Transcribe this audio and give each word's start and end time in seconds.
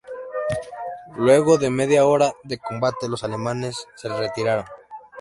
Luego 1.15 1.59
de 1.59 1.69
media 1.69 2.07
hora 2.07 2.31
de 2.43 2.57
combate, 2.57 3.07
los 3.07 3.23
alemanes 3.23 3.85
se 3.95 4.09
retiraron. 4.09 4.65